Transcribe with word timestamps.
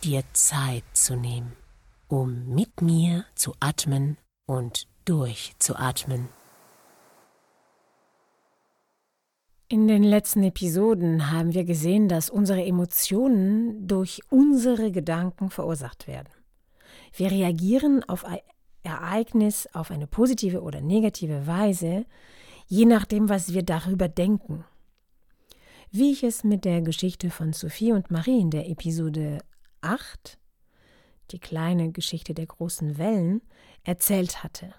dir 0.00 0.22
Zeit 0.32 0.84
zu 0.92 1.16
nehmen, 1.16 1.52
um 2.08 2.54
mit 2.54 2.82
mir 2.82 3.24
zu 3.34 3.54
atmen 3.60 4.16
und 4.46 4.86
durchzuatmen. 5.04 6.28
In 9.68 9.86
den 9.86 10.02
letzten 10.02 10.42
Episoden 10.42 11.30
haben 11.30 11.54
wir 11.54 11.64
gesehen, 11.64 12.08
dass 12.08 12.28
unsere 12.28 12.64
Emotionen 12.64 13.86
durch 13.86 14.20
unsere 14.28 14.90
Gedanken 14.90 15.48
verursacht 15.50 16.08
werden. 16.08 16.28
Wir 17.12 17.30
reagieren 17.30 18.02
auf 18.04 18.24
ein 18.24 18.40
Ereignis 18.82 19.68
auf 19.72 19.90
eine 19.90 20.06
positive 20.06 20.62
oder 20.62 20.80
negative 20.80 21.46
Weise, 21.46 22.06
je 22.66 22.84
nachdem, 22.84 23.28
was 23.28 23.52
wir 23.52 23.62
darüber 23.62 24.08
denken. 24.08 24.64
Wie 25.92 26.12
ich 26.12 26.24
es 26.24 26.44
mit 26.44 26.64
der 26.64 26.80
Geschichte 26.82 27.30
von 27.30 27.52
Sophie 27.52 27.92
und 27.92 28.10
Marie 28.10 28.40
in 28.40 28.50
der 28.50 28.68
Episode 28.68 29.38
8, 29.80 30.38
die 31.30 31.38
kleine 31.38 31.92
Geschichte 31.92 32.34
der 32.34 32.46
großen 32.46 32.98
Wellen, 32.98 33.42
erzählt 33.84 34.42
hatte. 34.42 34.74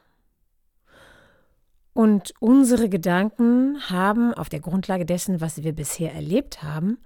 Und 1.93 2.33
unsere 2.39 2.87
Gedanken 2.87 3.89
haben 3.89 4.33
auf 4.33 4.49
der 4.49 4.61
Grundlage 4.61 5.05
dessen, 5.05 5.41
was 5.41 5.63
wir 5.63 5.73
bisher 5.73 6.13
erlebt 6.13 6.63
haben, 6.63 6.97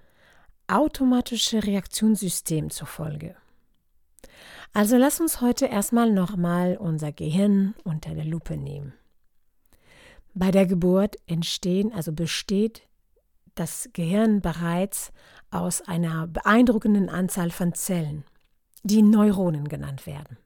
automatische 0.67 1.63
Reaktionssystem 1.63 2.69
zur 2.69 2.87
Folge. 2.87 3.35
Also 4.73 4.97
lass 4.97 5.19
uns 5.19 5.41
heute 5.41 5.67
erstmal 5.67 6.11
nochmal 6.11 6.77
unser 6.77 7.11
Gehirn 7.11 7.75
unter 7.83 8.13
der 8.13 8.25
Lupe 8.25 8.57
nehmen. 8.57 8.93
Bei 10.33 10.51
der 10.51 10.65
Geburt 10.65 11.15
entstehen, 11.27 11.93
also 11.93 12.11
besteht 12.11 12.81
das 13.55 13.89
Gehirn 13.93 14.41
bereits 14.41 15.11
aus 15.51 15.81
einer 15.81 16.27
beeindruckenden 16.27 17.09
Anzahl 17.09 17.51
von 17.51 17.73
Zellen, 17.73 18.25
die 18.83 19.01
Neuronen 19.01 19.67
genannt 19.67 20.05
werden. 20.05 20.37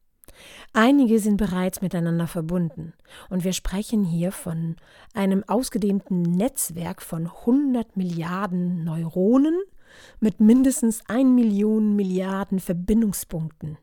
Einige 0.74 1.20
sind 1.20 1.38
bereits 1.38 1.82
miteinander 1.82 2.28
verbunden 2.28 2.94
und 3.30 3.44
wir 3.44 3.54
sprechen 3.54 4.04
hier 4.04 4.32
von 4.32 4.78
einem 5.14 5.44
ausgedehnten 5.48 6.22
Netzwerk 6.22 7.02
von 7.02 7.28
100 7.28 7.98
Milliarden 7.98 8.84
Neuronen 8.84 9.60
mit 10.20 10.40
mindestens 10.40 11.02
1 11.08 11.30
Million 11.30 11.96
Milliarden 11.96 12.60
Verbindungspunkten, 12.60 13.78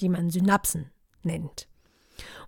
die 0.00 0.08
man 0.08 0.30
Synapsen 0.30 0.90
nennt. 1.22 1.68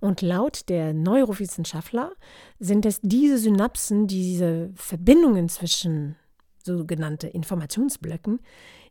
Und 0.01 0.21
laut 0.23 0.69
der 0.69 0.93
Neurowissenschaftler 0.93 2.13
sind 2.59 2.85
es 2.85 3.01
diese 3.03 3.39
Synapsen, 3.39 4.07
diese 4.07 4.71
Verbindungen 4.75 5.49
zwischen 5.49 6.17
sogenannte 6.65 7.29
Informationsblöcken, 7.29 8.41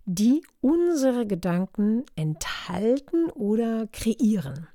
die 0.06 0.42
unsere 0.62 1.26
Gedanken 1.28 2.06
enthalten 2.16 3.30
oder 3.30 3.88
kreieren. 3.92 4.68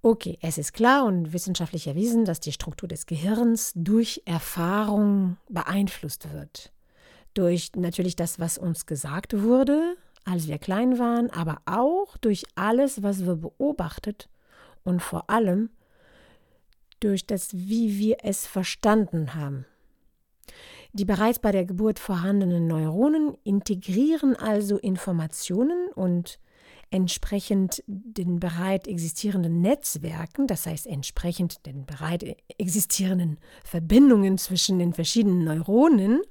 Okay, 0.00 0.38
es 0.40 0.58
ist 0.58 0.72
klar 0.74 1.04
und 1.04 1.32
wissenschaftlich 1.32 1.88
erwiesen, 1.88 2.24
dass 2.24 2.38
die 2.38 2.52
Struktur 2.52 2.88
des 2.88 3.06
Gehirns 3.06 3.72
durch 3.74 4.22
Erfahrung 4.26 5.38
beeinflusst 5.48 6.32
wird. 6.32 6.72
Durch 7.34 7.72
natürlich 7.74 8.14
das, 8.14 8.38
was 8.38 8.58
uns 8.58 8.86
gesagt 8.86 9.42
wurde, 9.42 9.96
als 10.24 10.46
wir 10.46 10.58
klein 10.58 10.98
waren, 10.98 11.30
aber 11.30 11.62
auch 11.66 12.16
durch 12.18 12.44
alles, 12.54 13.02
was 13.02 13.26
wir 13.26 13.36
beobachtet 13.36 14.28
und 14.84 15.02
vor 15.02 15.28
allem 15.30 15.70
durch 17.00 17.26
das, 17.26 17.54
wie 17.54 17.98
wir 17.98 18.18
es 18.22 18.46
verstanden 18.46 19.34
haben. 19.34 19.66
Die 20.92 21.04
bereits 21.04 21.38
bei 21.38 21.52
der 21.52 21.64
Geburt 21.64 21.98
vorhandenen 21.98 22.66
Neuronen 22.66 23.36
integrieren 23.44 24.34
also 24.36 24.78
Informationen 24.78 25.88
und 25.94 26.38
entsprechend 26.90 27.82
den 27.86 28.40
bereit 28.40 28.88
existierenden 28.88 29.60
Netzwerken, 29.60 30.46
das 30.46 30.66
heißt 30.66 30.86
entsprechend 30.86 31.66
den 31.66 31.84
bereit 31.84 32.24
existierenden 32.56 33.38
Verbindungen 33.64 34.38
zwischen 34.38 34.78
den 34.78 34.94
verschiedenen 34.94 35.44
Neuronen, 35.44 36.22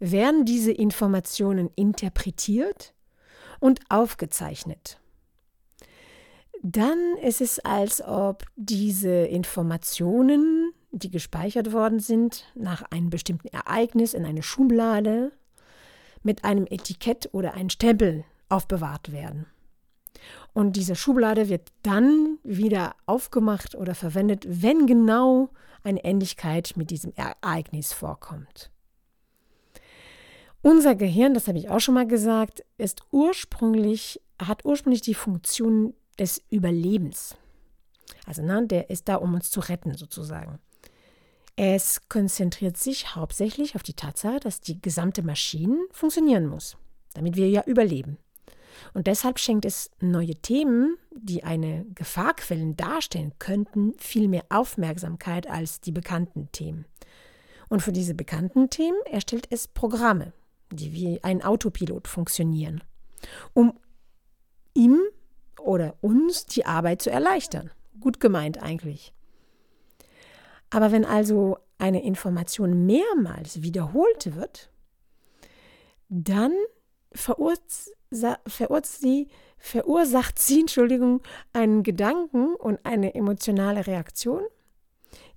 werden 0.00 0.44
diese 0.44 0.72
Informationen 0.72 1.70
interpretiert 1.76 2.94
und 3.60 3.80
aufgezeichnet. 3.88 5.00
Dann 6.62 7.16
ist 7.22 7.40
es, 7.40 7.60
als 7.60 8.02
ob 8.02 8.44
diese 8.56 9.10
Informationen 9.10 10.55
die 10.98 11.10
gespeichert 11.10 11.72
worden 11.72 12.00
sind, 12.00 12.44
nach 12.54 12.82
einem 12.90 13.10
bestimmten 13.10 13.48
Ereignis 13.48 14.14
in 14.14 14.24
eine 14.24 14.42
Schublade 14.42 15.32
mit 16.22 16.44
einem 16.44 16.66
Etikett 16.68 17.28
oder 17.32 17.54
einem 17.54 17.70
Stempel 17.70 18.24
aufbewahrt 18.48 19.12
werden. 19.12 19.46
Und 20.54 20.76
diese 20.76 20.96
Schublade 20.96 21.48
wird 21.48 21.70
dann 21.82 22.38
wieder 22.42 22.96
aufgemacht 23.04 23.74
oder 23.74 23.94
verwendet, 23.94 24.44
wenn 24.48 24.86
genau 24.86 25.50
eine 25.82 26.02
Ähnlichkeit 26.04 26.72
mit 26.76 26.90
diesem 26.90 27.12
Ereignis 27.14 27.92
vorkommt. 27.92 28.70
Unser 30.62 30.96
Gehirn, 30.96 31.34
das 31.34 31.46
habe 31.46 31.58
ich 31.58 31.68
auch 31.68 31.78
schon 31.78 31.94
mal 31.94 32.08
gesagt, 32.08 32.64
ist 32.78 33.02
ursprünglich, 33.12 34.20
hat 34.42 34.64
ursprünglich 34.64 35.02
die 35.02 35.14
Funktion 35.14 35.94
des 36.18 36.42
Überlebens. 36.50 37.36
Also 38.26 38.42
ne, 38.42 38.66
der 38.66 38.90
ist 38.90 39.08
da, 39.08 39.16
um 39.16 39.34
uns 39.34 39.50
zu 39.50 39.60
retten 39.60 39.94
sozusagen. 39.94 40.58
Es 41.56 42.06
konzentriert 42.10 42.76
sich 42.76 43.14
hauptsächlich 43.14 43.76
auf 43.76 43.82
die 43.82 43.94
Tatsache, 43.94 44.40
dass 44.40 44.60
die 44.60 44.80
gesamte 44.80 45.22
Maschine 45.22 45.78
funktionieren 45.90 46.46
muss, 46.46 46.76
damit 47.14 47.36
wir 47.36 47.48
ja 47.48 47.64
überleben. 47.64 48.18
Und 48.92 49.06
deshalb 49.06 49.38
schenkt 49.38 49.64
es 49.64 49.90
neue 50.00 50.34
Themen, 50.34 50.98
die 51.10 51.44
eine 51.44 51.86
Gefahrquelle 51.94 52.74
darstellen 52.74 53.32
könnten, 53.38 53.94
viel 53.98 54.28
mehr 54.28 54.44
Aufmerksamkeit 54.50 55.48
als 55.48 55.80
die 55.80 55.92
bekannten 55.92 56.50
Themen. 56.52 56.84
Und 57.68 57.80
für 57.80 57.92
diese 57.92 58.14
bekannten 58.14 58.68
Themen 58.68 59.00
erstellt 59.10 59.48
es 59.50 59.66
Programme, 59.66 60.34
die 60.70 60.92
wie 60.92 61.24
ein 61.24 61.42
Autopilot 61.42 62.06
funktionieren, 62.06 62.84
um 63.54 63.78
ihm 64.74 65.00
oder 65.58 65.96
uns 66.02 66.44
die 66.44 66.66
Arbeit 66.66 67.00
zu 67.00 67.10
erleichtern. 67.10 67.70
Gut 67.98 68.20
gemeint 68.20 68.62
eigentlich. 68.62 69.14
Aber 70.76 70.92
wenn 70.92 71.06
also 71.06 71.56
eine 71.78 72.04
Information 72.04 72.84
mehrmals 72.84 73.62
wiederholt 73.62 74.36
wird, 74.36 74.70
dann 76.10 76.52
verursacht 77.12 78.84
sie, 78.84 79.28
verursacht 79.56 80.38
sie 80.38 80.60
Entschuldigung, 80.60 81.22
einen 81.54 81.82
Gedanken 81.82 82.54
und 82.56 82.78
eine 82.84 83.14
emotionale 83.14 83.86
Reaktion, 83.86 84.42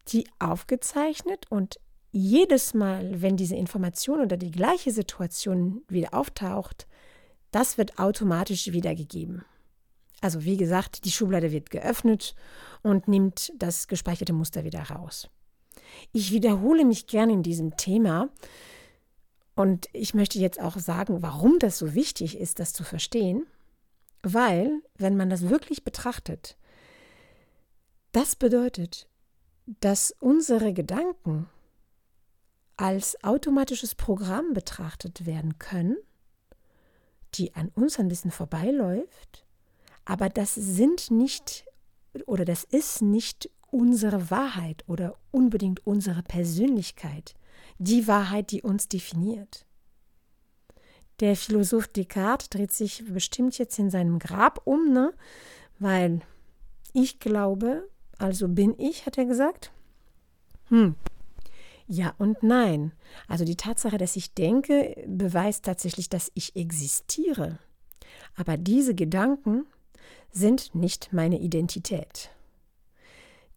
die 0.10 0.28
aufgezeichnet 0.40 1.46
und 1.50 1.80
jedes 2.12 2.74
Mal, 2.74 3.22
wenn 3.22 3.38
diese 3.38 3.56
Information 3.56 4.20
oder 4.20 4.36
die 4.36 4.52
gleiche 4.52 4.92
Situation 4.92 5.84
wieder 5.88 6.16
auftaucht, 6.16 6.86
das 7.52 7.78
wird 7.78 7.98
automatisch 7.98 8.74
wiedergegeben. 8.74 9.46
Also 10.22 10.44
wie 10.44 10.58
gesagt, 10.58 11.06
die 11.06 11.12
Schublade 11.12 11.52
wird 11.52 11.70
geöffnet 11.70 12.36
und 12.82 13.08
nimmt 13.08 13.52
das 13.58 13.88
gespeicherte 13.88 14.34
Muster 14.34 14.64
wieder 14.64 14.84
raus. 14.84 15.30
Ich 16.12 16.32
wiederhole 16.32 16.86
mich 16.86 17.08
gerne 17.08 17.34
in 17.34 17.44
diesem 17.44 17.78
Thema 17.78 18.30
und 19.56 19.88
ich 19.94 20.14
möchte 20.14 20.40
jetzt 20.40 20.60
auch 20.60 20.78
sagen, 20.78 21.22
warum 21.22 21.60
das 21.60 21.78
so 21.78 21.94
wichtig 21.94 22.38
ist, 22.38 22.60
das 22.60 22.74
zu 22.74 22.84
verstehen, 22.84 23.46
weil, 24.22 24.82
wenn 24.98 25.18
man 25.18 25.30
das 25.30 25.50
wirklich 25.50 25.84
betrachtet, 25.84 26.58
das 28.12 28.36
bedeutet, 28.36 29.08
dass 29.66 30.16
unsere 30.20 30.74
Gedanken 30.74 31.48
als 32.76 33.22
automatisches 33.24 33.96
Programm 33.96 34.54
betrachtet 34.54 35.26
werden 35.26 35.60
können, 35.60 35.98
die 37.36 37.54
an 37.56 37.70
uns 37.76 38.00
ein 38.00 38.08
bisschen 38.08 38.32
vorbeiläuft 38.32 39.46
aber 40.10 40.28
das 40.28 40.56
sind 40.56 41.12
nicht 41.12 41.66
oder 42.26 42.44
das 42.44 42.64
ist 42.64 43.04
nicht 43.04 43.48
unsere 43.70 44.32
Wahrheit 44.32 44.84
oder 44.88 45.16
unbedingt 45.30 45.86
unsere 45.86 46.24
Persönlichkeit, 46.24 47.36
die 47.78 48.08
Wahrheit, 48.08 48.50
die 48.50 48.64
uns 48.64 48.88
definiert. 48.88 49.68
Der 51.20 51.36
Philosoph 51.36 51.88
Descartes 51.90 52.50
dreht 52.50 52.72
sich 52.72 53.04
bestimmt 53.06 53.60
jetzt 53.60 53.78
in 53.78 53.92
seinem 53.92 54.18
Grab 54.18 54.66
um, 54.66 54.92
ne? 54.92 55.14
Weil 55.78 56.22
ich 56.92 57.20
glaube, 57.20 57.88
also 58.18 58.48
bin 58.48 58.74
ich, 58.80 59.06
hat 59.06 59.20
er 59.20 59.26
gesagt. 59.26 59.72
Hm. 60.70 60.96
Ja 61.86 62.16
und 62.18 62.42
nein. 62.42 62.94
Also 63.28 63.46
die 63.46 63.58
Tatsache, 63.58 64.00
dass 64.00 64.16
ich 64.16 64.34
denke, 64.34 64.96
beweist 65.08 65.66
tatsächlich, 65.66 66.10
dass 66.10 66.32
ich 66.34 66.56
existiere. 66.56 67.60
Aber 68.36 68.58
diese 68.58 68.96
Gedanken 68.96 69.68
sind 70.32 70.76
nicht 70.76 71.14
meine 71.14 71.40
Identität. 71.40 72.32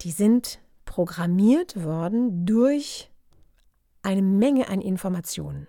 Die 0.01 0.11
sind 0.11 0.61
programmiert 0.85 1.83
worden 1.83 2.45
durch 2.45 3.11
eine 4.03 4.23
Menge 4.23 4.69
an 4.69 4.81
Informationen. 4.81 5.69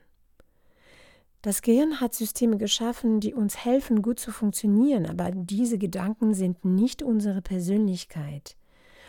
Das 1.43 1.61
Gehirn 1.61 1.99
hat 1.99 2.13
Systeme 2.13 2.57
geschaffen, 2.57 3.19
die 3.19 3.33
uns 3.33 3.65
helfen, 3.65 4.01
gut 4.01 4.17
zu 4.17 4.31
funktionieren, 4.31 5.05
aber 5.05 5.31
diese 5.31 5.77
Gedanken 5.77 6.33
sind 6.33 6.63
nicht 6.63 7.03
unsere 7.03 7.41
Persönlichkeit. 7.41 8.55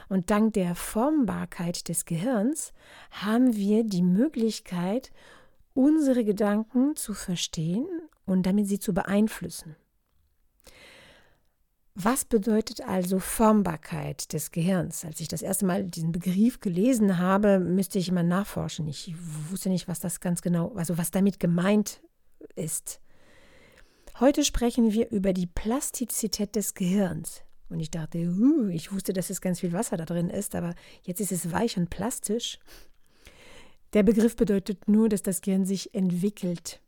Und 0.09 0.31
dank 0.31 0.53
der 0.55 0.75
Formbarkeit 0.75 1.89
des 1.89 2.05
Gehirns 2.05 2.73
haben 3.11 3.55
wir 3.55 3.85
die 3.85 4.03
Möglichkeit, 4.03 5.13
unsere 5.75 6.25
Gedanken 6.25 6.97
zu 6.97 7.15
verstehen 7.15 7.87
und 8.27 8.47
damit 8.47 8.67
sie 8.67 8.81
zu 8.81 8.93
beeinflussen. 8.93 9.77
Was 11.97 12.25
bedeutet 12.25 12.81
also 12.81 13.21
Formbarkeit 13.21 14.33
des 14.33 14.51
Gehirns? 14.51 15.05
Als 15.05 15.21
ich 15.21 15.29
das 15.29 15.43
erste 15.43 15.65
Mal 15.65 15.85
diesen 15.85 16.11
Begriff 16.11 16.59
gelesen 16.59 17.19
habe, 17.19 17.61
müsste 17.61 18.01
ich 18.01 18.09
immer 18.09 18.25
nachforschen. 18.25 18.89
Ich 18.89 19.15
wusste 19.49 19.69
nicht, 19.69 19.87
was 19.87 20.01
das 20.01 20.19
ganz 20.19 20.43
genau, 20.43 20.75
also 20.75 20.99
was 20.99 21.13
damit 21.13 21.39
gemeint 21.39 22.03
ist. 22.57 23.01
Heute 24.19 24.45
sprechen 24.45 24.93
wir 24.93 25.11
über 25.11 25.33
die 25.33 25.47
Plastizität 25.47 26.57
des 26.57 26.75
Gehirns. 26.75 27.43
Und 27.69 27.79
ich 27.79 27.93
dachte, 27.93 28.19
uh, 28.19 28.69
ich 28.69 28.93
wusste, 28.93 29.13
dass 29.13 29.31
es 29.31 29.41
ganz 29.41 29.61
viel 29.61 29.73
Wasser 29.73 29.97
da 29.97 30.05
drin 30.05 30.31
ist, 30.31 30.57
aber 30.57 30.75
jetzt 31.03 31.21
ist 31.21 31.33
es 31.33 31.53
weich 31.53 31.77
und 31.77 31.91
plastisch. 31.91 32.59
Der 33.93 34.03
Begriff 34.03 34.35
bedeutet 34.35 34.89
nur, 34.89 35.09
dass 35.09 35.23
das 35.23 35.43
Gehirn 35.43 35.65
sich 35.65 35.95
entwickelt 35.95 36.81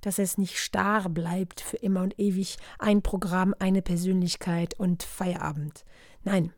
dass 0.00 0.18
es 0.18 0.38
nicht 0.38 0.58
starr 0.58 1.08
bleibt 1.08 1.60
für 1.60 1.76
immer 1.78 2.02
und 2.02 2.18
ewig 2.18 2.58
ein 2.78 3.02
Programm, 3.02 3.54
eine 3.58 3.82
Persönlichkeit 3.82 4.78
und 4.78 5.02
Feierabend. 5.02 5.84
Nein, 6.22 6.52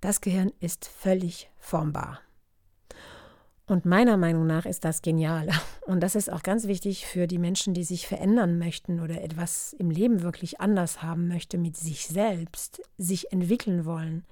das 0.00 0.20
Gehirn 0.20 0.52
ist 0.60 0.86
völlig 0.86 1.50
formbar. 1.58 2.20
Und 3.68 3.84
meiner 3.84 4.16
Meinung 4.16 4.46
nach 4.46 4.64
ist 4.64 4.84
das 4.84 5.02
genial. 5.02 5.48
Und 5.86 6.00
das 6.00 6.14
ist 6.14 6.32
auch 6.32 6.42
ganz 6.42 6.66
wichtig 6.66 7.06
für 7.06 7.26
die 7.26 7.38
Menschen, 7.38 7.74
die 7.74 7.84
sich 7.84 8.06
verändern 8.06 8.58
möchten 8.58 9.00
oder 9.00 9.22
etwas 9.22 9.74
im 9.74 9.90
Leben 9.90 10.22
wirklich 10.22 10.58
anders 10.60 11.02
haben 11.02 11.28
möchte 11.28 11.58
mit 11.58 11.76
sich 11.76 12.06
selbst, 12.06 12.80
sich 12.96 13.30
entwickeln 13.30 13.84
wollen. 13.84 14.24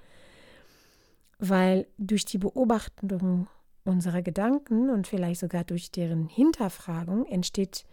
Weil 1.37 1.85
durch 1.99 2.25
die 2.25 2.39
Beobachtung 2.39 3.47
unserer 3.87 4.21
Gedanken 4.21 4.89
und 4.89 5.07
vielleicht 5.07 5.39
sogar 5.39 5.63
durch 5.63 5.91
deren 5.91 6.27
Hinterfragung 6.27 7.25
entsteht 7.25 7.85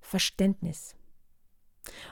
Verständnis. 0.00 0.96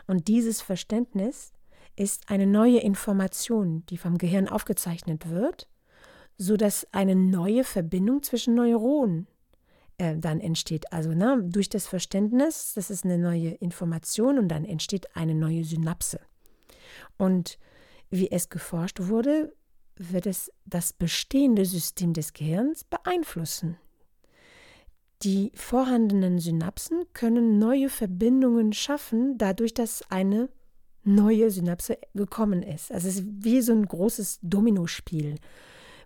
Und 0.06 0.28
dieses 0.28 0.60
Verständnis 0.60 1.52
ist 1.96 2.30
eine 2.30 2.46
neue 2.46 2.78
Information, 2.78 3.84
die 3.86 3.98
vom 3.98 4.18
Gehirn 4.18 4.48
aufgezeichnet 4.48 5.28
wird, 5.28 5.68
sodass 6.38 6.86
eine 6.92 7.14
neue 7.14 7.64
Verbindung 7.64 8.22
zwischen 8.22 8.54
Neuronen 8.54 9.26
äh, 9.98 10.16
dann 10.16 10.40
entsteht. 10.40 10.92
Also 10.92 11.10
ne, 11.10 11.42
durch 11.44 11.68
das 11.68 11.86
Verständnis, 11.86 12.72
das 12.74 12.90
ist 12.90 13.04
eine 13.04 13.18
neue 13.18 13.50
Information 13.50 14.38
und 14.38 14.48
dann 14.48 14.64
entsteht 14.64 15.14
eine 15.16 15.34
neue 15.34 15.64
Synapse. 15.64 16.20
Und 17.18 17.58
wie 18.10 18.30
es 18.30 18.48
geforscht 18.48 18.98
wurde, 19.00 19.54
wird 20.10 20.26
es 20.26 20.50
das 20.64 20.92
bestehende 20.92 21.64
System 21.64 22.12
des 22.14 22.32
Gehirns 22.32 22.84
beeinflussen. 22.84 23.76
Die 25.22 25.52
vorhandenen 25.54 26.40
Synapsen 26.40 27.04
können 27.12 27.58
neue 27.58 27.88
Verbindungen 27.88 28.72
schaffen, 28.72 29.38
dadurch, 29.38 29.72
dass 29.72 30.02
eine 30.10 30.48
neue 31.04 31.50
Synapse 31.50 31.98
gekommen 32.14 32.62
ist. 32.62 32.90
Also 32.90 33.08
es 33.08 33.16
ist 33.16 33.24
wie 33.26 33.60
so 33.60 33.72
ein 33.72 33.86
großes 33.86 34.40
Dominospiel. 34.42 35.36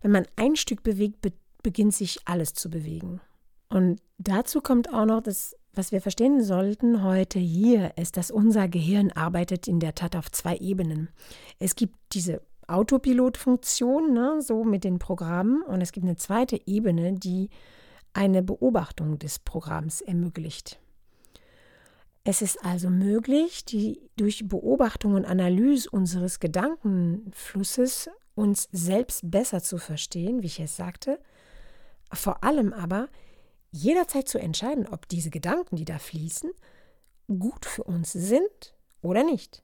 Wenn 0.02 0.10
man 0.10 0.26
ein 0.36 0.56
Stück 0.56 0.82
bewegt, 0.82 1.20
be 1.22 1.32
beginnt 1.62 1.96
sich 1.96 2.20
alles 2.26 2.54
zu 2.54 2.70
bewegen. 2.70 3.20
Und 3.68 4.00
dazu 4.18 4.60
kommt 4.60 4.94
auch 4.94 5.04
noch 5.04 5.20
das, 5.20 5.56
was 5.72 5.90
wir 5.90 6.00
verstehen 6.00 6.44
sollten 6.44 7.02
heute 7.02 7.40
hier, 7.40 7.92
ist, 7.96 8.16
dass 8.16 8.30
unser 8.30 8.68
Gehirn 8.68 9.10
arbeitet 9.10 9.66
in 9.66 9.80
der 9.80 9.96
Tat 9.96 10.14
auf 10.14 10.30
zwei 10.30 10.56
Ebenen. 10.58 11.08
Es 11.58 11.74
gibt 11.74 11.96
diese 12.12 12.40
Autopilot-Funktion, 12.68 14.12
ne, 14.12 14.40
so 14.40 14.64
mit 14.64 14.84
den 14.84 14.98
Programmen, 14.98 15.62
und 15.62 15.80
es 15.80 15.92
gibt 15.92 16.04
eine 16.04 16.16
zweite 16.16 16.60
Ebene, 16.66 17.12
die 17.12 17.50
eine 18.12 18.42
Beobachtung 18.42 19.18
des 19.18 19.38
Programms 19.38 20.00
ermöglicht. 20.00 20.80
Es 22.24 22.42
ist 22.42 22.64
also 22.64 22.90
möglich, 22.90 23.64
die, 23.64 24.00
durch 24.16 24.48
Beobachtung 24.48 25.14
und 25.14 25.24
Analyse 25.24 25.88
unseres 25.90 26.40
Gedankenflusses 26.40 28.10
uns 28.34 28.68
selbst 28.72 29.30
besser 29.30 29.62
zu 29.62 29.78
verstehen, 29.78 30.42
wie 30.42 30.46
ich 30.46 30.58
es 30.58 30.76
sagte, 30.76 31.20
vor 32.12 32.42
allem 32.42 32.72
aber 32.72 33.08
jederzeit 33.70 34.28
zu 34.28 34.38
entscheiden, 34.38 34.88
ob 34.88 35.08
diese 35.08 35.30
Gedanken, 35.30 35.76
die 35.76 35.84
da 35.84 35.98
fließen, 35.98 36.50
gut 37.28 37.64
für 37.64 37.84
uns 37.84 38.12
sind 38.12 38.74
oder 39.02 39.22
nicht. 39.22 39.62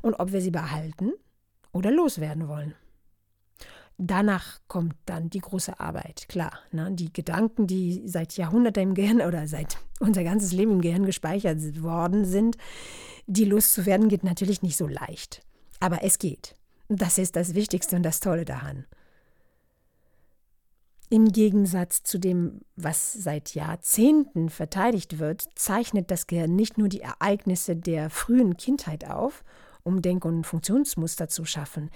Und 0.00 0.14
ob 0.14 0.32
wir 0.32 0.40
sie 0.40 0.50
behalten 0.50 1.12
oder 1.72 1.90
loswerden 1.90 2.48
wollen. 2.48 2.74
Danach 4.02 4.60
kommt 4.66 4.94
dann 5.04 5.28
die 5.28 5.40
große 5.40 5.78
Arbeit, 5.78 6.26
klar. 6.26 6.52
Ne? 6.72 6.90
Die 6.92 7.12
Gedanken, 7.12 7.66
die 7.66 8.00
seit 8.06 8.34
Jahrhunderten 8.38 8.82
im 8.82 8.94
Gehirn 8.94 9.20
oder 9.20 9.46
seit 9.46 9.76
unser 9.98 10.24
ganzes 10.24 10.52
Leben 10.52 10.72
im 10.72 10.80
Gehirn 10.80 11.04
gespeichert 11.04 11.82
worden 11.82 12.24
sind, 12.24 12.56
die 13.26 13.44
loszuwerden, 13.44 14.08
geht 14.08 14.24
natürlich 14.24 14.62
nicht 14.62 14.78
so 14.78 14.86
leicht. 14.86 15.42
Aber 15.80 16.02
es 16.02 16.18
geht. 16.18 16.54
Das 16.88 17.18
ist 17.18 17.36
das 17.36 17.54
Wichtigste 17.54 17.94
und 17.94 18.02
das 18.02 18.20
Tolle 18.20 18.46
daran. 18.46 18.86
Im 21.10 21.32
Gegensatz 21.32 22.02
zu 22.02 22.18
dem, 22.18 22.60
was 22.76 23.12
seit 23.12 23.54
Jahrzehnten 23.54 24.48
verteidigt 24.48 25.18
wird, 25.18 25.44
zeichnet 25.56 26.10
das 26.10 26.26
Gehirn 26.26 26.56
nicht 26.56 26.78
nur 26.78 26.88
die 26.88 27.02
Ereignisse 27.02 27.76
der 27.76 28.08
frühen 28.08 28.56
Kindheit 28.56 29.10
auf, 29.10 29.44
um 29.82 30.02
Denk- 30.02 30.24
und 30.24 30.44
Funktionsmuster 30.44 31.28
zu 31.28 31.44
schaffen. 31.44 31.90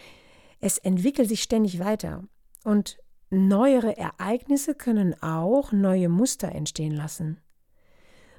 Es 0.61 0.79
entwickelt 0.79 1.29
sich 1.29 1.43
ständig 1.43 1.79
weiter 1.79 2.25
und 2.65 2.99
neuere 3.31 3.97
Ereignisse 3.97 4.75
können 4.75 5.15
auch 5.23 5.73
neue 5.73 6.09
Muster 6.09 6.53
entstehen 6.53 6.95
lassen. 6.95 7.39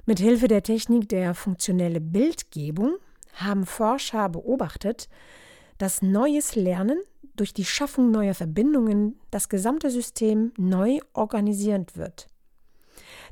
Mit 0.04 0.20
Hilfe 0.20 0.48
der 0.48 0.62
Technik 0.62 1.08
der 1.08 1.34
funktionellen 1.34 2.12
Bildgebung 2.12 2.96
haben 3.34 3.66
Forscher 3.66 4.28
beobachtet, 4.28 5.08
dass 5.78 6.02
neues 6.02 6.54
Lernen 6.54 6.98
durch 7.34 7.52
die 7.52 7.64
Schaffung 7.64 8.10
neuer 8.10 8.34
Verbindungen 8.34 9.20
das 9.30 9.48
gesamte 9.48 9.90
System 9.90 10.52
neu 10.56 11.00
organisiert 11.12 11.96
wird. 11.96 12.28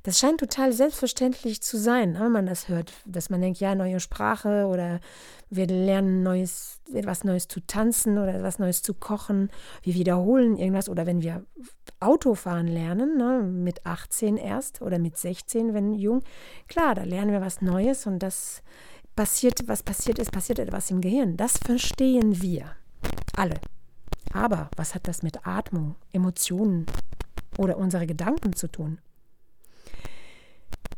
Das 0.04 0.18
scheint 0.18 0.38
total 0.38 0.70
selbstverständlich 0.74 1.62
zu 1.62 1.78
sein, 1.78 2.12
ne, 2.12 2.20
wenn 2.20 2.32
man 2.32 2.44
das 2.46 2.68
hört, 2.68 2.92
dass 3.06 3.30
man 3.30 3.40
denkt, 3.40 3.58
ja, 3.58 3.74
neue 3.74 4.00
Sprache 4.00 4.66
oder 4.66 5.00
wir 5.48 5.66
lernen 5.66 6.22
neues, 6.22 6.82
etwas 6.92 7.24
Neues 7.24 7.48
zu 7.48 7.60
tanzen 7.60 8.18
oder 8.18 8.34
etwas 8.34 8.58
Neues 8.58 8.82
zu 8.82 8.92
kochen, 8.92 9.50
wir 9.82 9.94
wiederholen 9.94 10.58
irgendwas 10.58 10.90
oder 10.90 11.06
wenn 11.06 11.22
wir 11.22 11.46
Autofahren 12.00 12.68
lernen, 12.68 13.16
ne, 13.16 13.40
mit 13.40 13.86
18 13.86 14.36
erst 14.36 14.82
oder 14.82 14.98
mit 14.98 15.16
16, 15.16 15.72
wenn 15.72 15.94
jung, 15.94 16.22
klar, 16.68 16.94
da 16.94 17.04
lernen 17.04 17.32
wir 17.32 17.40
was 17.40 17.62
Neues 17.62 18.06
und 18.06 18.18
das 18.18 18.62
passiert, 19.16 19.66
was 19.68 19.82
passiert 19.82 20.18
ist, 20.18 20.32
passiert 20.32 20.58
etwas 20.58 20.90
im 20.90 21.00
Gehirn. 21.00 21.38
Das 21.38 21.56
verstehen 21.56 22.42
wir 22.42 22.66
alle. 23.34 23.58
Aber 24.34 24.68
was 24.76 24.94
hat 24.94 25.08
das 25.08 25.22
mit 25.22 25.46
Atmung, 25.46 25.94
Emotionen 26.12 26.84
oder 27.56 27.78
unsere 27.78 28.06
Gedanken 28.06 28.52
zu 28.52 28.68
tun? 28.68 28.98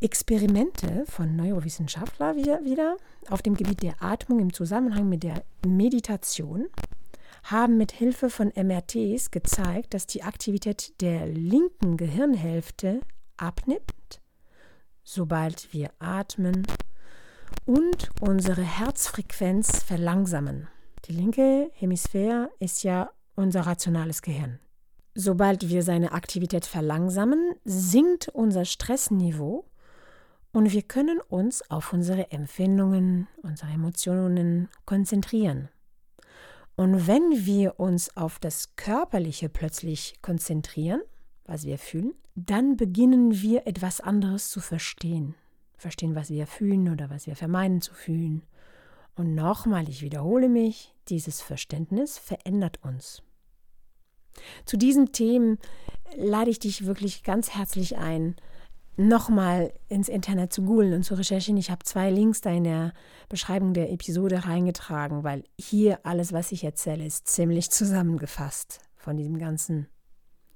Experimente 0.01 1.05
von 1.07 1.37
Neurowissenschaftlern 1.37 2.37
wieder, 2.37 2.97
auf 3.31 3.43
dem 3.43 3.55
Gebiet 3.55 3.83
der 3.83 4.03
Atmung 4.03 4.41
im 4.41 4.53
Zusammenhang 4.53 5.09
mit 5.09 5.23
der 5.23 5.43
Meditation 5.67 6.67
haben 7.45 7.79
mit 7.79 7.93
Hilfe 7.93 8.29
von 8.29 8.53
MRTs 8.55 9.31
gezeigt, 9.31 9.95
dass 9.95 10.07
die 10.07 10.23
Aktivität 10.23 11.01
der 11.01 11.27
linken 11.27 11.97
Gehirnhälfte 11.97 13.01
abnimmt, 13.37 14.21
sobald 15.05 15.73
wir 15.73 15.91
atmen 15.99 16.67
und 17.65 18.11
unsere 18.21 18.63
Herzfrequenz 18.63 19.83
verlangsamen. 19.83 20.69
Die 21.07 21.13
linke 21.13 21.71
Hemisphäre 21.75 22.51
ist 22.59 22.83
ja 22.83 23.11
unser 23.37 23.61
rationales 23.61 24.23
Gehirn. 24.23 24.59
Sobald 25.15 25.69
wir 25.69 25.83
seine 25.83 26.13
Aktivität 26.13 26.67
verlangsamen, 26.67 27.55
sinkt 27.65 28.29
unser 28.29 28.65
Stressniveau 28.65 29.65
Und 30.57 30.73
wir 30.73 30.81
können 30.81 31.21
uns 31.21 31.71
auf 31.71 31.93
unsere 31.93 32.31
Empfindungen, 32.31 33.29
unsere 33.43 33.71
Emotionen 33.73 34.71
konzentrieren. 34.87 35.69
Und 36.77 37.07
wenn 37.07 37.45
wir 37.45 37.79
uns 37.79 38.17
auf 38.17 38.39
das 38.39 38.75
Körperliche 38.75 39.51
plötzlich 39.51 40.15
konzentrieren, 40.23 41.03
was 41.45 41.67
wir 41.67 41.77
fühlen, 41.77 42.15
dann 42.35 42.79
beginnen 42.79 43.43
wir 43.43 43.67
etwas 43.67 44.01
anderes 44.01 44.49
zu 44.49 44.61
verstehen. 44.61 45.35
Verstehen, 45.77 46.15
was 46.15 46.31
wir 46.31 46.47
fühlen 46.47 46.89
oder 46.89 47.11
was 47.11 47.27
wir 47.27 47.37
vermeiden 47.37 47.83
zu 47.83 47.93
fühlen. 47.93 48.43
Und 49.15 49.35
nochmal, 49.35 49.91
ich 49.91 50.01
wiederhole 50.01 50.49
mich, 50.49 50.95
dieses 51.09 51.43
Verständnis 51.43 52.17
verändert 52.17 52.83
uns. 52.83 53.23
Zu 54.65 54.79
diesen 54.79 55.13
Themen 55.13 55.59
lade 56.17 56.51
ich 56.51 56.61
dich 56.61 56.87
wirklich 56.87 57.25
ganz 57.25 57.51
herzlich 57.51 57.99
ein, 57.99 58.37
nochmal 58.97 59.73
ins 59.89 60.09
Internet 60.09 60.53
zu 60.53 60.63
googeln 60.63 60.95
und 60.95 61.03
zu 61.03 61.15
recherchieren. 61.15 61.59
Ich 61.59 61.71
habe 61.71 61.85
zwei 61.85 62.11
Links 62.11 62.41
da 62.41 62.51
in 62.51 62.65
der 62.65 62.93
Beschreibung 63.29 63.75
der 63.75 63.93
Episode 63.93 64.45
reingetragen, 64.45 65.25
weil 65.25 65.45
hier 65.59 66.01
alles, 66.05 66.33
was 66.33 66.53
ich 66.53 66.65
erzähle, 66.65 67.05
ist 67.05 67.29
ziemlich 67.29 67.71
zusammengefasst 67.71 68.81
von 68.97 69.17
diesem 69.17 69.39
ganzen 69.39 69.87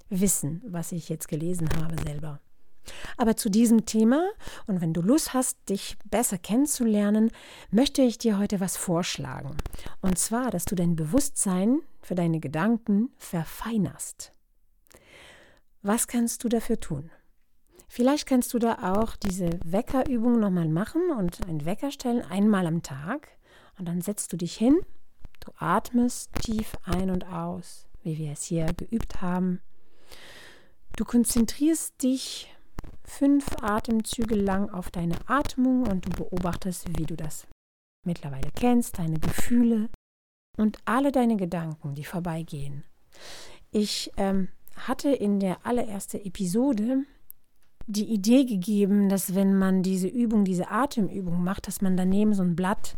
Wissen, 0.08 0.62
was 0.66 0.92
ich 0.92 1.08
jetzt 1.08 1.28
gelesen 1.28 1.68
habe 1.76 1.96
selber. 2.02 2.40
Aber 3.16 3.36
zu 3.36 3.50
diesem 3.50 3.84
Thema, 3.84 4.28
und 4.66 4.80
wenn 4.80 4.92
du 4.92 5.02
Lust 5.02 5.34
hast, 5.34 5.56
dich 5.68 5.96
besser 6.08 6.38
kennenzulernen, 6.38 7.30
möchte 7.70 8.02
ich 8.02 8.18
dir 8.18 8.38
heute 8.38 8.58
was 8.58 8.76
vorschlagen. 8.76 9.56
Und 10.00 10.18
zwar, 10.18 10.50
dass 10.50 10.64
du 10.64 10.74
dein 10.74 10.96
Bewusstsein 10.96 11.80
für 12.00 12.14
deine 12.14 12.40
Gedanken 12.40 13.10
verfeinerst. 13.18 14.32
Was 15.82 16.06
kannst 16.06 16.42
du 16.44 16.48
dafür 16.48 16.80
tun? 16.80 17.10
Vielleicht 17.92 18.28
kannst 18.28 18.54
du 18.54 18.60
da 18.60 18.94
auch 18.94 19.16
diese 19.16 19.50
Weckerübung 19.64 20.38
nochmal 20.38 20.68
machen 20.68 21.10
und 21.10 21.44
einen 21.48 21.64
Wecker 21.64 21.90
stellen, 21.90 22.22
einmal 22.22 22.68
am 22.68 22.82
Tag. 22.82 23.36
Und 23.80 23.88
dann 23.88 24.00
setzt 24.00 24.32
du 24.32 24.36
dich 24.36 24.56
hin, 24.56 24.78
du 25.40 25.50
atmest 25.58 26.32
tief 26.34 26.76
ein 26.84 27.10
und 27.10 27.26
aus, 27.26 27.88
wie 28.04 28.16
wir 28.16 28.30
es 28.30 28.44
hier 28.44 28.66
geübt 28.74 29.22
haben. 29.22 29.60
Du 30.94 31.04
konzentrierst 31.04 32.00
dich 32.00 32.54
fünf 33.02 33.56
Atemzüge 33.60 34.36
lang 34.36 34.70
auf 34.70 34.92
deine 34.92 35.16
Atmung 35.26 35.88
und 35.88 36.06
du 36.06 36.10
beobachtest, 36.10 36.96
wie 36.96 37.06
du 37.06 37.16
das 37.16 37.48
mittlerweile 38.06 38.52
kennst, 38.54 39.00
deine 39.00 39.18
Gefühle 39.18 39.88
und 40.56 40.78
alle 40.84 41.10
deine 41.10 41.36
Gedanken, 41.36 41.96
die 41.96 42.04
vorbeigehen. 42.04 42.84
Ich 43.72 44.12
ähm, 44.16 44.46
hatte 44.76 45.10
in 45.10 45.40
der 45.40 45.66
allerersten 45.66 46.24
Episode 46.24 47.04
die 47.86 48.12
Idee 48.12 48.44
gegeben, 48.44 49.08
dass 49.08 49.34
wenn 49.34 49.56
man 49.56 49.82
diese 49.82 50.08
Übung, 50.08 50.44
diese 50.44 50.70
Atemübung 50.70 51.42
macht, 51.42 51.66
dass 51.66 51.80
man 51.80 51.96
daneben 51.96 52.34
so 52.34 52.42
ein 52.42 52.56
Blatt 52.56 52.96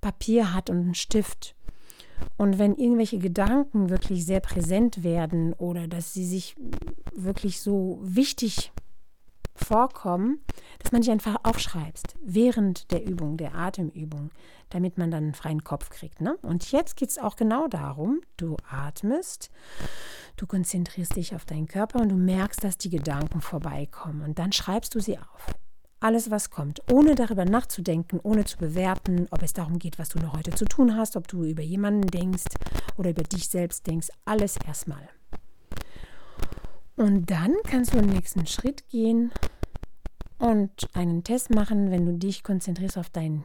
Papier 0.00 0.52
hat 0.52 0.68
und 0.68 0.78
einen 0.78 0.94
Stift. 0.94 1.54
Und 2.36 2.58
wenn 2.58 2.76
irgendwelche 2.76 3.18
Gedanken 3.18 3.88
wirklich 3.88 4.24
sehr 4.24 4.40
präsent 4.40 5.02
werden 5.02 5.52
oder 5.54 5.88
dass 5.88 6.12
sie 6.12 6.26
sich 6.26 6.56
wirklich 7.14 7.60
so 7.60 7.98
wichtig 8.02 8.72
vorkommen, 9.54 10.40
dass 10.78 10.92
man 10.92 11.02
sich 11.02 11.10
einfach 11.10 11.36
aufschreibst 11.42 12.16
während 12.22 12.90
der 12.90 13.04
Übung, 13.04 13.36
der 13.36 13.54
Atemübung, 13.54 14.30
damit 14.70 14.98
man 14.98 15.10
dann 15.10 15.24
einen 15.24 15.34
freien 15.34 15.64
Kopf 15.64 15.90
kriegt. 15.90 16.20
Ne? 16.20 16.36
Und 16.42 16.70
jetzt 16.72 16.96
geht 16.96 17.10
es 17.10 17.18
auch 17.18 17.36
genau 17.36 17.68
darum, 17.68 18.20
du 18.36 18.56
atmest, 18.68 19.50
du 20.36 20.46
konzentrierst 20.46 21.16
dich 21.16 21.34
auf 21.34 21.44
deinen 21.44 21.66
Körper 21.66 22.00
und 22.00 22.08
du 22.08 22.16
merkst, 22.16 22.64
dass 22.64 22.78
die 22.78 22.90
Gedanken 22.90 23.40
vorbeikommen 23.40 24.22
und 24.22 24.38
dann 24.38 24.52
schreibst 24.52 24.94
du 24.94 25.00
sie 25.00 25.18
auf. 25.18 25.54
Alles, 26.00 26.32
was 26.32 26.50
kommt, 26.50 26.82
ohne 26.90 27.14
darüber 27.14 27.44
nachzudenken, 27.44 28.18
ohne 28.20 28.44
zu 28.44 28.58
bewerten, 28.58 29.28
ob 29.30 29.40
es 29.40 29.52
darum 29.52 29.78
geht, 29.78 30.00
was 30.00 30.08
du 30.08 30.18
noch 30.18 30.32
heute 30.32 30.50
zu 30.50 30.64
tun 30.64 30.96
hast, 30.96 31.16
ob 31.16 31.28
du 31.28 31.44
über 31.44 31.62
jemanden 31.62 32.08
denkst 32.08 32.46
oder 32.96 33.10
über 33.10 33.22
dich 33.22 33.48
selbst 33.48 33.86
denkst, 33.86 34.08
alles 34.24 34.56
erstmal. 34.66 35.08
Und 36.96 37.30
dann 37.30 37.54
kannst 37.64 37.94
du 37.94 38.00
den 38.00 38.10
nächsten 38.10 38.46
Schritt 38.46 38.88
gehen 38.88 39.32
und 40.38 40.88
einen 40.92 41.24
Test 41.24 41.50
machen, 41.50 41.90
wenn 41.90 42.04
du 42.04 42.12
dich 42.12 42.42
konzentrierst 42.42 42.98
auf 42.98 43.10
deinen 43.10 43.44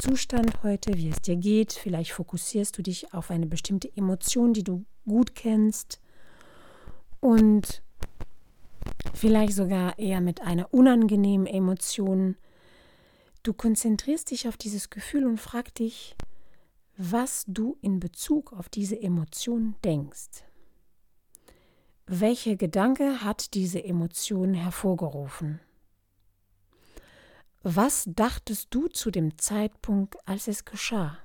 Zustand 0.00 0.62
heute, 0.62 0.96
wie 0.96 1.08
es 1.08 1.20
dir 1.20 1.36
geht. 1.36 1.72
Vielleicht 1.72 2.12
fokussierst 2.12 2.76
du 2.76 2.82
dich 2.82 3.12
auf 3.12 3.30
eine 3.30 3.46
bestimmte 3.46 3.94
Emotion, 3.96 4.52
die 4.52 4.64
du 4.64 4.84
gut 5.06 5.34
kennst. 5.34 6.00
Und 7.20 7.82
vielleicht 9.14 9.54
sogar 9.54 9.98
eher 9.98 10.20
mit 10.20 10.40
einer 10.40 10.72
unangenehmen 10.72 11.46
Emotion. 11.46 12.36
Du 13.42 13.52
konzentrierst 13.52 14.30
dich 14.30 14.48
auf 14.48 14.56
dieses 14.56 14.90
Gefühl 14.90 15.26
und 15.26 15.38
fragst 15.38 15.78
dich, 15.78 16.16
was 16.96 17.44
du 17.46 17.76
in 17.80 18.00
Bezug 18.00 18.52
auf 18.52 18.68
diese 18.68 19.00
Emotion 19.00 19.74
denkst. 19.84 20.44
Welche 22.06 22.56
Gedanke 22.56 23.22
hat 23.22 23.54
diese 23.54 23.82
Emotion 23.82 24.54
hervorgerufen? 24.54 25.60
Was 27.62 28.04
dachtest 28.06 28.74
du 28.74 28.88
zu 28.88 29.12
dem 29.12 29.38
Zeitpunkt, 29.38 30.16
als 30.26 30.48
es 30.48 30.64
geschah? 30.64 31.18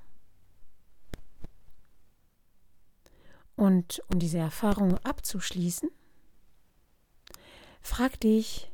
Und 3.55 4.03
um 4.09 4.19
diese 4.19 4.37
Erfahrung 4.37 4.99
abzuschließen, 4.99 5.89
frag 7.81 8.19
dich, 8.19 8.71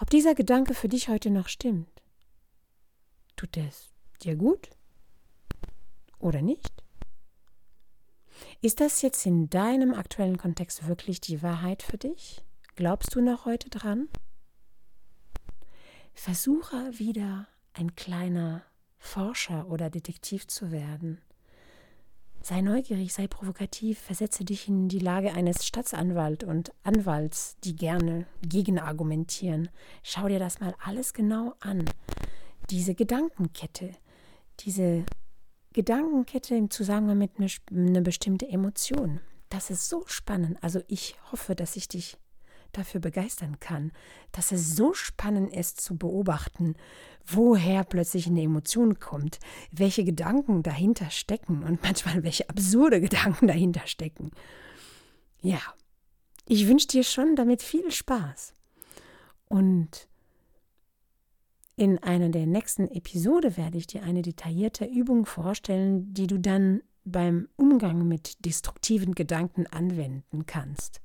ob 0.00 0.08
dieser 0.08 0.34
Gedanke 0.34 0.72
für 0.72 0.88
dich 0.88 1.10
heute 1.10 1.28
noch 1.28 1.48
stimmt. 1.48 2.02
Tut 3.36 3.58
es 3.58 3.92
dir 4.22 4.34
gut 4.34 4.70
oder 6.18 6.40
nicht? 6.40 6.82
Ist 8.60 8.80
das 8.80 9.02
jetzt 9.02 9.24
in 9.24 9.48
deinem 9.48 9.94
aktuellen 9.94 10.36
Kontext 10.36 10.88
wirklich 10.88 11.20
die 11.20 11.44
Wahrheit 11.44 11.80
für 11.80 11.96
dich? 11.96 12.42
Glaubst 12.74 13.14
du 13.14 13.20
noch 13.20 13.44
heute 13.44 13.70
dran? 13.70 14.08
Versuche 16.12 16.98
wieder 16.98 17.46
ein 17.74 17.94
kleiner 17.94 18.62
Forscher 18.98 19.68
oder 19.68 19.90
Detektiv 19.90 20.48
zu 20.48 20.72
werden. 20.72 21.20
Sei 22.42 22.60
neugierig, 22.60 23.14
sei 23.14 23.28
provokativ, 23.28 24.00
versetze 24.00 24.44
dich 24.44 24.66
in 24.66 24.88
die 24.88 24.98
Lage 24.98 25.32
eines 25.32 25.64
Staatsanwalts 25.64 26.44
und 26.44 26.72
Anwalts, 26.82 27.58
die 27.62 27.76
gerne 27.76 28.26
gegenargumentieren. 28.42 29.68
Schau 30.02 30.26
dir 30.26 30.40
das 30.40 30.58
mal 30.58 30.74
alles 30.84 31.14
genau 31.14 31.54
an. 31.60 31.84
Diese 32.70 32.96
Gedankenkette, 32.96 33.92
diese 34.60 35.04
Gedankenkette 35.72 36.54
im 36.54 36.70
Zusammenhang 36.70 37.18
mit 37.18 37.38
einer 37.38 37.50
eine 37.70 38.02
bestimmten 38.02 38.48
Emotion. 38.48 39.20
Das 39.50 39.70
ist 39.70 39.88
so 39.88 40.04
spannend. 40.06 40.58
Also 40.62 40.80
ich 40.88 41.16
hoffe, 41.30 41.54
dass 41.54 41.76
ich 41.76 41.88
dich 41.88 42.18
dafür 42.72 43.00
begeistern 43.00 43.60
kann, 43.60 43.92
dass 44.32 44.52
es 44.52 44.76
so 44.76 44.92
spannend 44.92 45.52
ist 45.54 45.80
zu 45.80 45.96
beobachten, 45.96 46.74
woher 47.26 47.84
plötzlich 47.84 48.26
eine 48.26 48.42
Emotion 48.42 48.98
kommt, 48.98 49.38
welche 49.70 50.04
Gedanken 50.04 50.62
dahinter 50.62 51.10
stecken 51.10 51.62
und 51.62 51.82
manchmal 51.82 52.22
welche 52.22 52.48
absurde 52.48 53.00
Gedanken 53.00 53.46
dahinter 53.46 53.86
stecken. 53.86 54.30
Ja, 55.40 55.60
ich 56.46 56.66
wünsche 56.66 56.88
dir 56.88 57.04
schon 57.04 57.36
damit 57.36 57.62
viel 57.62 57.90
Spaß. 57.90 58.54
Und 59.48 60.08
in 61.78 62.02
einer 62.02 62.28
der 62.28 62.46
nächsten 62.46 62.88
Episode 62.88 63.56
werde 63.56 63.78
ich 63.78 63.86
dir 63.86 64.02
eine 64.02 64.22
detaillierte 64.22 64.84
Übung 64.84 65.26
vorstellen, 65.26 66.12
die 66.12 66.26
du 66.26 66.36
dann 66.36 66.82
beim 67.04 67.48
Umgang 67.54 68.08
mit 68.08 68.44
destruktiven 68.44 69.14
Gedanken 69.14 69.68
anwenden 69.68 70.44
kannst. 70.44 71.00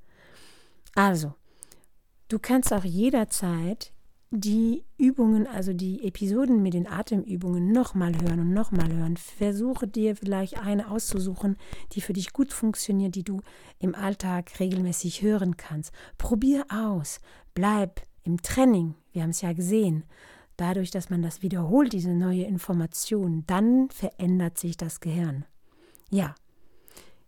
Also, 0.95 1.35
du 2.27 2.39
kannst 2.39 2.73
auch 2.73 2.83
jederzeit 2.83 3.93
die 4.31 4.83
Übungen, 4.97 5.45
also 5.45 5.73
die 5.73 6.07
Episoden 6.07 6.63
mit 6.63 6.73
den 6.73 6.87
Atemübungen 6.87 7.71
nochmal 7.71 8.19
hören 8.19 8.39
und 8.39 8.53
nochmal 8.53 8.91
hören. 8.91 9.15
Versuche 9.15 9.87
dir 9.87 10.15
vielleicht 10.15 10.57
eine 10.57 10.89
auszusuchen, 10.89 11.55
die 11.91 12.01
für 12.01 12.13
dich 12.13 12.33
gut 12.33 12.51
funktioniert, 12.51 13.13
die 13.13 13.23
du 13.23 13.41
im 13.77 13.93
Alltag 13.93 14.59
regelmäßig 14.59 15.21
hören 15.21 15.55
kannst. 15.55 15.91
Probier 16.17 16.65
aus, 16.69 17.19
bleib 17.53 18.01
im 18.23 18.41
Training, 18.41 18.95
wir 19.11 19.21
haben 19.21 19.29
es 19.29 19.41
ja 19.41 19.53
gesehen 19.53 20.03
dadurch, 20.63 20.91
dass 20.91 21.09
man 21.09 21.21
das 21.21 21.41
wiederholt, 21.41 21.91
diese 21.91 22.11
neue 22.11 22.45
Information, 22.45 23.43
dann 23.47 23.89
verändert 23.89 24.57
sich 24.57 24.77
das 24.77 25.01
Gehirn. 25.01 25.43
Ja, 26.09 26.35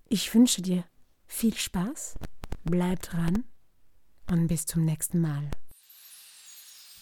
ich 0.08 0.34
wünsche 0.34 0.62
dir 0.62 0.86
viel 1.28 1.54
Spaß, 1.54 2.16
bleib 2.64 3.02
dran 3.02 3.44
und 4.32 4.48
bis 4.48 4.66
zum 4.66 4.86
nächsten 4.86 5.20
Mal. 5.20 5.44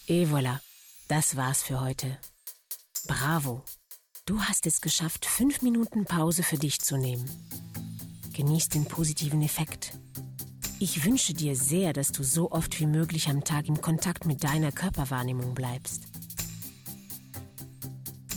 Et 0.08 0.28
voilà, 0.28 0.58
das 1.06 1.36
war's 1.36 1.62
für 1.62 1.80
heute. 1.80 2.18
Bravo, 3.06 3.62
du 4.26 4.40
hast 4.40 4.66
es 4.66 4.80
geschafft, 4.80 5.26
fünf 5.26 5.62
Minuten 5.62 6.04
Pause 6.04 6.42
für 6.42 6.58
dich 6.58 6.80
zu 6.80 6.96
nehmen. 6.96 7.30
Genieß 8.32 8.70
den 8.70 8.86
positiven 8.86 9.40
Effekt 9.42 9.92
Ich 10.80 11.04
wünsche 11.04 11.32
dir 11.32 11.54
sehr, 11.54 11.92
dass 11.92 12.10
du 12.10 12.24
so 12.24 12.50
oft 12.50 12.80
wie 12.80 12.86
möglich 12.86 13.28
am 13.28 13.44
Tag 13.44 13.68
im 13.68 13.80
Kontakt 13.80 14.26
mit 14.26 14.42
deiner 14.42 14.72
Körperwahrnehmung 14.72 15.54
bleibst. 15.54 16.02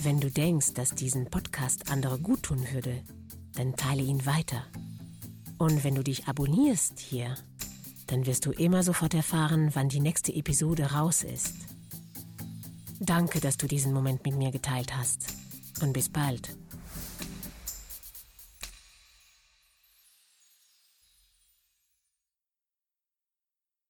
Wenn 0.02 0.20
du 0.20 0.30
denkst, 0.30 0.74
dass 0.74 0.94
diesen 0.94 1.26
Podcast 1.26 1.90
andere 1.90 2.18
gut 2.18 2.44
tun 2.44 2.64
würde, 2.72 3.02
dann 3.54 3.74
teile 3.74 4.02
ihn 4.02 4.24
weiter. 4.26 4.64
Und 5.58 5.82
wenn 5.82 5.96
du 5.96 6.04
dich 6.04 6.28
abonnierst 6.28 7.00
hier, 7.00 7.34
dann 8.06 8.24
wirst 8.24 8.46
du 8.46 8.52
immer 8.52 8.82
sofort 8.82 9.14
erfahren, 9.14 9.70
wann 9.74 9.88
die 9.88 10.00
nächste 10.00 10.32
Episode 10.32 10.92
raus 10.92 11.24
ist. 11.24 11.54
Danke, 13.00 13.40
dass 13.40 13.56
du 13.56 13.66
diesen 13.66 13.92
Moment 13.92 14.24
mit 14.24 14.36
mir 14.36 14.50
geteilt 14.50 14.96
hast. 14.96 15.34
Und 15.82 15.92
bis 15.92 16.08
bald. 16.08 16.57